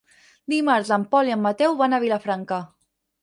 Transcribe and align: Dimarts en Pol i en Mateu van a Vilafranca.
Dimarts 0.53 0.89
en 0.95 1.03
Pol 1.11 1.29
i 1.31 1.35
en 1.35 1.43
Mateu 1.45 1.77
van 1.83 1.95
a 1.97 2.01
Vilafranca. 2.07 2.61